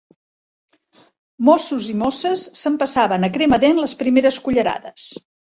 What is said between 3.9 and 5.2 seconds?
primeres cullerades